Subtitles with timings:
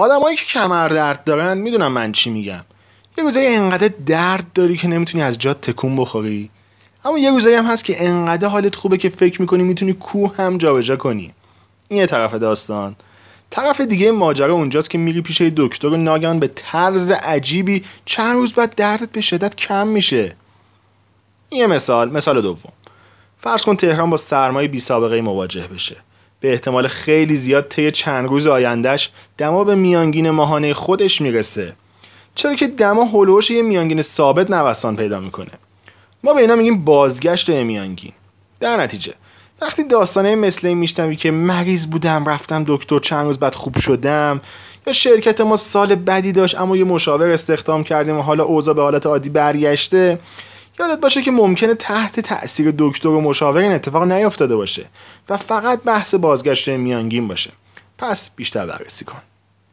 [0.00, 2.64] آدمایی که کمر درد دارن می‌دونم من چی میگم.
[3.18, 6.50] یه روزایی انقدر درد داری که نمی‌تونی از جات تکون بخوری.
[7.04, 10.58] اما یه روزایی هم هست که انقدر حالت خوبه که فکر می‌کنی می‌تونی کوه هم
[10.58, 11.32] جابجا کنی.
[11.88, 12.96] این یه طرف داستان.
[13.50, 18.52] طرف دیگه ماجرا اونجاست که میری پیش دکتر و ناگهان به طرز عجیبی چند روز
[18.52, 20.36] بعد دردت به شدت کم میشه.
[21.50, 22.72] یه مثال مثال دوم.
[23.38, 25.96] فرض کن تهران با سرمایه بی سابقه مواجه بشه.
[26.40, 31.72] به احتمال خیلی زیاد طی چند روز آیندهش دما به میانگین ماهانه خودش می‌رسه.
[32.34, 35.50] چرا که دما هلوش یه میانگین ثابت نوسان پیدا می‌کنه.
[36.24, 38.12] ما به اینا میگیم بازگشت میانگین.
[38.60, 39.14] در نتیجه
[39.62, 44.40] وقتی داستانه مثل این میشنوی که مریض بودم رفتم دکتر چند روز بعد خوب شدم
[44.86, 48.82] یا شرکت ما سال بدی داشت اما یه مشاور استخدام کردیم و حالا اوضاع به
[48.82, 50.18] حالت عادی برگشته
[50.80, 54.86] یادت باشه که ممکنه تحت تاثیر دکتر و مشاور این اتفاق نیفتاده باشه
[55.28, 57.50] و فقط بحث بازگشت میانگین باشه.
[57.98, 59.22] پس بیشتر بررسی کن.